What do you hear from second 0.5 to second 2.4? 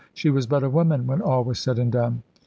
a woman when all was said and done.